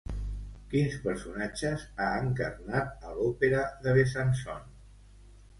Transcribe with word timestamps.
Quins 0.71 0.95
personatges 1.03 1.83
ha 2.05 2.09
encarnat 2.21 3.07
a 3.11 3.13
l'Òpera 3.19 3.63
de 3.85 3.97
Besançon? 3.99 4.69